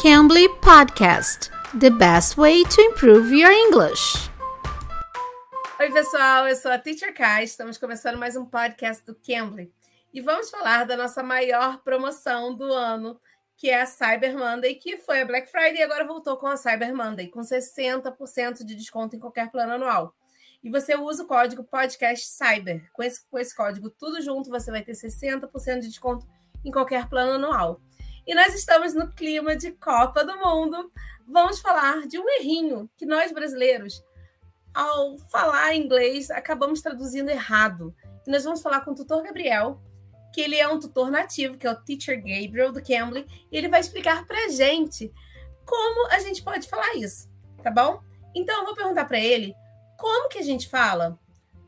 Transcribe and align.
Cambly 0.00 0.48
Podcast 0.60 1.50
The 1.74 1.90
best 1.90 2.38
way 2.38 2.62
to 2.62 2.80
improve 2.82 3.32
your 3.32 3.50
English. 3.50 4.30
Oi, 5.80 5.90
pessoal, 5.90 6.46
eu 6.46 6.54
sou 6.54 6.70
a 6.70 6.78
Teacher 6.78 7.12
Kai. 7.12 7.42
Estamos 7.42 7.76
começando 7.78 8.16
mais 8.16 8.36
um 8.36 8.44
podcast 8.44 9.04
do 9.04 9.12
Cambly 9.16 9.72
e 10.14 10.20
vamos 10.20 10.50
falar 10.50 10.84
da 10.84 10.96
nossa 10.96 11.20
maior 11.20 11.78
promoção 11.78 12.54
do 12.54 12.72
ano, 12.72 13.20
que 13.56 13.70
é 13.70 13.80
a 13.80 13.86
Cyber 13.86 14.38
Monday, 14.38 14.76
que 14.76 14.98
foi 14.98 15.22
a 15.22 15.24
Black 15.24 15.50
Friday 15.50 15.78
e 15.78 15.82
agora 15.82 16.06
voltou 16.06 16.36
com 16.36 16.46
a 16.46 16.56
Cyber 16.56 16.94
Monday, 16.94 17.26
com 17.26 17.40
60% 17.40 18.64
de 18.64 18.76
desconto 18.76 19.16
em 19.16 19.18
qualquer 19.18 19.50
plano 19.50 19.72
anual. 19.72 20.14
E 20.62 20.70
você 20.70 20.94
usa 20.94 21.24
o 21.24 21.26
código 21.26 21.64
podcast 21.64 22.24
cyber. 22.24 22.88
Com 22.92 23.02
esse, 23.02 23.26
com 23.28 23.36
esse 23.36 23.52
código 23.52 23.90
tudo 23.90 24.22
junto, 24.22 24.48
você 24.48 24.70
vai 24.70 24.82
ter 24.82 24.92
60% 24.92 25.80
de 25.80 25.88
desconto 25.88 26.24
em 26.64 26.70
qualquer 26.70 27.08
plano 27.08 27.32
anual. 27.32 27.80
E 28.28 28.34
nós 28.34 28.54
estamos 28.54 28.92
no 28.92 29.10
clima 29.10 29.56
de 29.56 29.72
Copa 29.72 30.22
do 30.22 30.38
Mundo. 30.38 30.92
Vamos 31.26 31.60
falar 31.60 32.06
de 32.06 32.18
um 32.18 32.28
errinho 32.28 32.86
que 32.94 33.06
nós 33.06 33.32
brasileiros, 33.32 34.04
ao 34.74 35.16
falar 35.16 35.74
inglês, 35.74 36.30
acabamos 36.30 36.82
traduzindo 36.82 37.30
errado. 37.30 37.96
E 38.26 38.30
nós 38.30 38.44
vamos 38.44 38.60
falar 38.60 38.82
com 38.82 38.90
o 38.90 38.94
tutor 38.94 39.22
Gabriel, 39.22 39.80
que 40.30 40.42
ele 40.42 40.56
é 40.56 40.68
um 40.68 40.78
tutor 40.78 41.10
nativo, 41.10 41.56
que 41.56 41.66
é 41.66 41.70
o 41.70 41.82
Teacher 41.82 42.18
Gabriel 42.18 42.70
do 42.70 42.82
Cambly, 42.82 43.26
e 43.50 43.56
ele 43.56 43.66
vai 43.66 43.80
explicar 43.80 44.26
para 44.26 44.50
gente 44.50 45.10
como 45.64 46.12
a 46.12 46.18
gente 46.18 46.42
pode 46.42 46.68
falar 46.68 46.96
isso, 46.96 47.30
tá 47.62 47.70
bom? 47.70 48.02
Então 48.34 48.58
eu 48.58 48.66
vou 48.66 48.74
perguntar 48.74 49.06
para 49.06 49.18
ele 49.18 49.54
como 49.96 50.28
que 50.28 50.38
a 50.38 50.44
gente 50.44 50.68
fala 50.68 51.18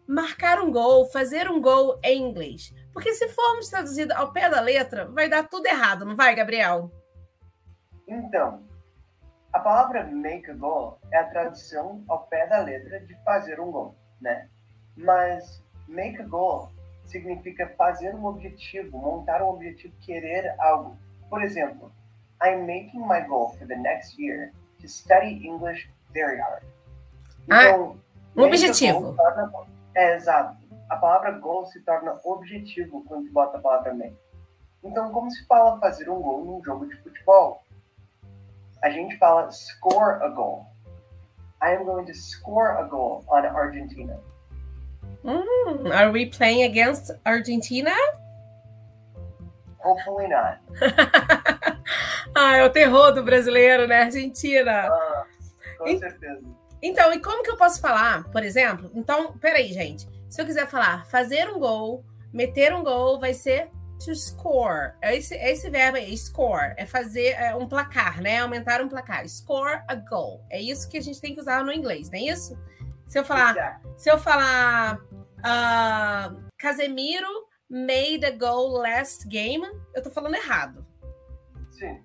marcar 0.07 0.61
um 0.61 0.71
gol, 0.71 1.07
fazer 1.07 1.51
um 1.51 1.59
gol 1.59 1.99
em 2.05 2.21
inglês. 2.21 2.71
Porque 2.93 3.15
se 3.15 3.29
formos 3.29 3.69
traduzir 3.69 4.13
ao 4.13 4.33
pé 4.33 4.49
da 4.49 4.61
letra, 4.61 5.07
vai 5.07 5.29
dar 5.29 5.49
tudo 5.49 5.67
errado, 5.67 6.05
não 6.05 6.17
vai, 6.17 6.35
Gabriel? 6.35 6.91
Então, 8.07 8.63
a 9.53 9.61
palavra 9.61 10.05
make 10.05 10.51
a 10.51 10.55
goal 10.55 10.99
é 11.13 11.19
a 11.19 11.29
tradução 11.29 12.05
ao 12.09 12.27
pé 12.27 12.47
da 12.47 12.59
letra 12.59 13.01
de 13.01 13.15
fazer 13.25 13.61
um 13.61 13.71
gol, 13.71 13.95
né? 14.21 14.49
Mas 14.97 15.63
make 15.89 16.21
a 16.21 16.27
goal 16.27 16.73
significa 17.05 17.69
fazer 17.77 18.15
um 18.15 18.25
objetivo, 18.27 18.99
montar 18.99 19.43
um 19.43 19.49
objetivo, 19.49 19.95
querer 20.01 20.55
algo. 20.59 20.97
Por 21.29 21.43
exemplo, 21.43 21.93
I'm 22.43 22.61
making 22.61 23.07
my 23.07 23.21
goal 23.21 23.51
for 23.59 23.67
the 23.67 23.77
next 23.77 24.21
year 24.21 24.53
to 24.81 24.89
study 24.89 25.47
English 25.47 25.89
very 26.13 26.41
hard. 26.41 26.65
Ah, 27.51 27.65
então, 27.65 27.97
ah 27.97 28.41
um 28.41 28.45
objetivo. 28.45 29.15
Torna, 29.15 29.53
é, 29.95 30.17
exato. 30.17 30.60
A 30.91 30.97
palavra 30.97 31.31
goal 31.39 31.67
se 31.67 31.81
torna 31.81 32.19
objetivo 32.25 33.05
quando 33.05 33.31
bota 33.31 33.59
a 33.59 33.61
palavra 33.61 33.95
make. 33.95 34.17
Então, 34.83 35.13
como 35.13 35.31
se 35.31 35.47
fala 35.47 35.79
fazer 35.79 36.11
um 36.11 36.21
gol 36.21 36.45
num 36.45 36.65
jogo 36.65 36.87
de 36.87 36.97
futebol? 36.97 37.63
A 38.83 38.91
gente 38.91 39.17
fala 39.19 39.51
score 39.53 40.21
a 40.23 40.29
goal. 40.29 40.67
I 41.63 41.77
am 41.77 41.85
going 41.85 42.07
to 42.07 42.15
score 42.15 42.79
a 42.79 42.83
goal 42.83 43.25
on 43.29 43.45
Argentina. 43.47 44.19
Mm, 45.23 45.93
are 45.93 46.11
we 46.11 46.27
playing 46.27 46.65
against 46.65 47.13
Argentina? 47.25 47.93
Hopefully 49.79 50.27
not. 50.29 50.59
ah, 52.35 52.57
é 52.57 52.65
o 52.65 52.71
terror 52.71 53.13
do 53.13 53.23
brasileiro, 53.23 53.87
né? 53.87 54.03
Argentina. 54.05 54.89
Ah, 54.89 55.27
com 55.79 55.99
certeza. 55.99 56.43
Então, 56.83 57.13
e 57.13 57.21
como 57.21 57.43
que 57.43 57.51
eu 57.51 57.57
posso 57.57 57.81
falar, 57.81 58.25
por 58.31 58.43
exemplo? 58.43 58.91
Então, 58.95 59.37
peraí, 59.39 59.73
gente. 59.73 60.09
Se 60.31 60.41
eu 60.41 60.47
quiser 60.47 60.69
falar 60.69 61.05
fazer 61.07 61.51
um 61.51 61.59
gol, 61.59 62.05
meter 62.33 62.73
um 62.73 62.85
gol, 62.85 63.19
vai 63.19 63.35
ser 63.35 63.69
to 63.99 64.15
score. 64.15 64.95
É 65.03 65.17
esse, 65.17 65.35
é 65.35 65.51
esse 65.51 65.69
verbo 65.69 65.99
aí, 65.99 66.17
score. 66.17 66.73
É 66.77 66.87
fazer 66.87 67.31
é 67.31 67.55
um 67.55 67.69
placar, 67.69 68.23
né? 68.23 68.39
Aumentar 68.39 68.81
um 68.81 68.89
placar. 68.89 69.29
Score 69.29 69.83
a 69.89 69.95
goal. 69.97 70.47
É 70.49 70.61
isso 70.61 70.89
que 70.89 70.97
a 70.97 71.03
gente 71.03 71.21
tem 71.21 71.35
que 71.35 71.41
usar 71.41 71.65
no 71.65 71.73
inglês, 71.73 72.09
não 72.11 72.19
é 72.19 72.23
isso? 72.23 72.57
Se 73.09 73.19
eu 73.19 73.25
falar, 73.25 73.83
se 73.97 74.09
eu 74.09 74.19
falar 74.19 74.99
uh, 74.99 76.43
Casemiro 76.57 77.49
made 77.69 78.25
a 78.25 78.31
goal 78.31 78.79
last 78.79 79.27
game, 79.27 79.67
eu 79.93 80.01
tô 80.01 80.11
falando 80.11 80.37
errado. 80.37 80.87
Sim. 81.73 82.01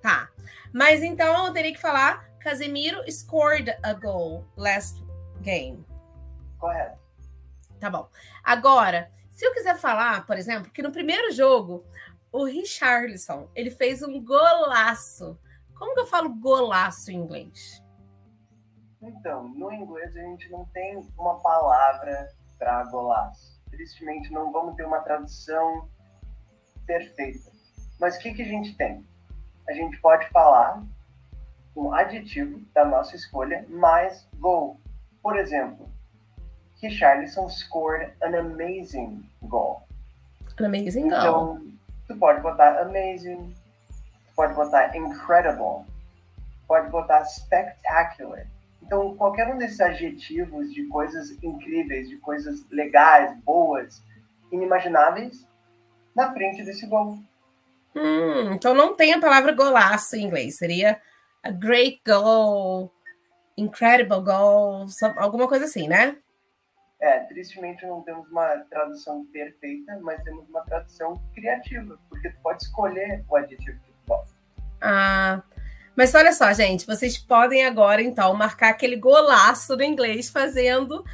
Tá. 0.00 0.30
Mas 0.72 1.02
então 1.02 1.46
eu 1.46 1.52
teria 1.52 1.72
que 1.72 1.80
falar 1.80 2.28
Casemiro 2.38 3.02
scored 3.10 3.76
a 3.82 3.92
goal 3.94 4.46
last 4.56 5.04
game. 5.42 5.84
Correto. 6.58 7.07
Tá 7.78 7.88
bom. 7.90 8.08
Agora, 8.42 9.10
se 9.30 9.46
eu 9.46 9.52
quiser 9.52 9.76
falar, 9.76 10.26
por 10.26 10.36
exemplo, 10.36 10.70
que 10.70 10.82
no 10.82 10.90
primeiro 10.90 11.32
jogo 11.32 11.84
o 12.32 12.44
Richarlison 12.44 13.48
ele 13.54 13.70
fez 13.70 14.02
um 14.02 14.22
golaço. 14.22 15.38
Como 15.76 15.94
que 15.94 16.00
eu 16.00 16.06
falo 16.06 16.34
golaço 16.34 17.10
em 17.10 17.16
inglês? 17.16 17.82
Então, 19.00 19.48
no 19.48 19.72
inglês 19.72 20.16
a 20.16 20.20
gente 20.20 20.50
não 20.50 20.64
tem 20.66 20.98
uma 21.16 21.38
palavra 21.40 22.28
para 22.58 22.84
golaço. 22.84 23.60
Tristemente, 23.70 24.32
não 24.32 24.50
vamos 24.50 24.74
ter 24.74 24.84
uma 24.84 25.00
tradução 25.00 25.88
perfeita. 26.84 27.52
Mas 28.00 28.16
o 28.16 28.20
que, 28.20 28.34
que 28.34 28.42
a 28.42 28.46
gente 28.46 28.76
tem? 28.76 29.06
A 29.68 29.72
gente 29.72 30.00
pode 30.00 30.28
falar 30.30 30.82
um 31.76 31.92
aditivo 31.92 32.60
da 32.74 32.84
nossa 32.84 33.14
escolha 33.14 33.64
mais 33.68 34.28
goal. 34.34 34.80
Por 35.22 35.36
exemplo, 35.36 35.88
Richarlison 36.82 37.50
scored 37.50 38.12
an 38.22 38.34
amazing 38.34 39.24
goal. 39.48 39.82
An 40.58 40.66
amazing 40.66 41.06
então, 41.06 41.32
goal. 41.32 41.56
Então, 41.56 41.72
tu 42.08 42.16
pode 42.16 42.40
botar 42.40 42.80
amazing, 42.80 43.54
tu 44.28 44.34
pode 44.34 44.54
botar 44.54 44.96
incredible, 44.96 45.84
pode 46.66 46.88
botar 46.90 47.24
spectacular. 47.24 48.46
Então, 48.82 49.16
qualquer 49.16 49.52
um 49.52 49.58
desses 49.58 49.80
adjetivos 49.80 50.72
de 50.72 50.86
coisas 50.86 51.30
incríveis, 51.42 52.08
de 52.08 52.16
coisas 52.16 52.64
legais, 52.70 53.36
boas, 53.42 54.02
inimagináveis, 54.50 55.46
na 56.14 56.32
frente 56.32 56.64
desse 56.64 56.86
gol. 56.86 57.18
Hum, 57.94 58.52
então 58.52 58.74
não 58.74 58.94
tem 58.94 59.12
a 59.12 59.20
palavra 59.20 59.52
golaço 59.52 60.16
em 60.16 60.24
inglês, 60.24 60.56
seria 60.56 61.00
a 61.42 61.50
great 61.50 62.00
goal, 62.06 62.92
incredible 63.56 64.20
goal, 64.20 64.86
alguma 65.16 65.48
coisa 65.48 65.64
assim, 65.64 65.88
né? 65.88 66.16
É, 67.00 67.20
tristemente 67.20 67.86
não 67.86 68.02
temos 68.02 68.28
uma 68.28 68.58
tradução 68.70 69.24
perfeita, 69.26 69.98
mas 70.02 70.22
temos 70.24 70.48
uma 70.48 70.62
tradução 70.62 71.22
criativa, 71.32 71.96
porque 72.08 72.28
tu 72.30 72.40
pode 72.42 72.64
escolher 72.64 73.24
o 73.28 73.36
adjetivo 73.36 73.78
que 73.80 73.92
tu 73.92 74.08
gosta. 74.08 74.34
Ah, 74.80 75.42
mas 75.96 76.14
olha 76.14 76.32
só, 76.32 76.52
gente, 76.52 76.86
vocês 76.86 77.16
podem 77.16 77.64
agora, 77.64 78.02
então, 78.02 78.34
marcar 78.34 78.70
aquele 78.70 78.96
golaço 78.96 79.76
do 79.76 79.82
inglês 79.84 80.28
fazendo 80.28 81.04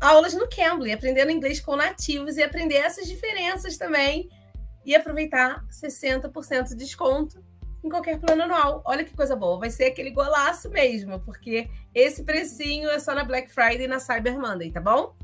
aulas 0.00 0.34
no 0.34 0.48
Cambly, 0.48 0.92
aprendendo 0.92 1.30
inglês 1.30 1.60
com 1.60 1.76
nativos 1.76 2.36
e 2.36 2.42
aprender 2.42 2.76
essas 2.76 3.06
diferenças 3.06 3.78
também 3.78 4.28
e 4.84 4.96
aproveitar 4.96 5.64
60% 5.70 6.70
de 6.70 6.76
desconto 6.76 7.51
em 7.82 7.88
qualquer 7.88 8.18
plano 8.18 8.42
anual. 8.42 8.82
Olha 8.84 9.04
que 9.04 9.16
coisa 9.16 9.34
boa. 9.34 9.58
Vai 9.58 9.70
ser 9.70 9.84
aquele 9.84 10.10
golaço 10.10 10.70
mesmo, 10.70 11.20
porque 11.20 11.68
esse 11.94 12.22
precinho 12.22 12.88
é 12.90 12.98
só 12.98 13.14
na 13.14 13.24
Black 13.24 13.50
Friday 13.50 13.84
e 13.84 13.88
na 13.88 13.98
Cyber 13.98 14.38
Monday, 14.38 14.70
tá 14.70 14.80
bom? 14.80 15.14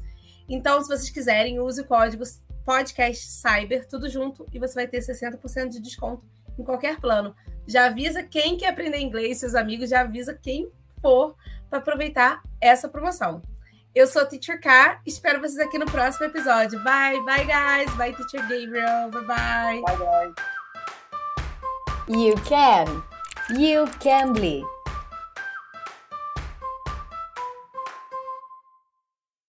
Então, 0.48 0.80
se 0.82 0.88
vocês 0.88 1.10
quiserem, 1.10 1.60
use 1.60 1.80
o 1.80 1.84
código 1.84 2.24
podcast 2.64 3.26
cyber, 3.26 3.86
tudo 3.86 4.08
junto, 4.10 4.46
e 4.52 4.58
você 4.58 4.74
vai 4.74 4.86
ter 4.86 5.00
60% 5.00 5.68
de 5.70 5.80
desconto 5.80 6.26
em 6.58 6.64
qualquer 6.64 6.98
plano. 7.00 7.34
Já 7.66 7.86
avisa 7.86 8.22
quem 8.22 8.56
quer 8.56 8.68
aprender 8.68 8.98
inglês, 8.98 9.38
seus 9.38 9.54
amigos, 9.54 9.90
já 9.90 10.00
avisa 10.00 10.34
quem 10.34 10.70
for 11.00 11.34
para 11.68 11.78
aproveitar 11.78 12.42
essa 12.60 12.88
promoção. 12.88 13.42
Eu 13.94 14.06
sou 14.06 14.22
a 14.22 14.26
Teacher 14.26 14.60
K, 14.60 15.00
espero 15.06 15.40
vocês 15.40 15.58
aqui 15.58 15.78
no 15.78 15.86
próximo 15.86 16.26
episódio. 16.26 16.82
Bye, 16.84 17.22
bye, 17.24 17.44
guys. 17.44 17.94
Bye, 17.96 18.14
Teacher 18.14 18.40
Gabriel. 18.42 19.10
Bye, 19.10 19.24
bye. 19.24 19.80
Bye, 19.82 19.96
bye. 19.96 20.57
You 22.08 22.36
can. 22.36 23.02
You 23.50 23.86
can 24.00 24.32
be. 24.32 24.64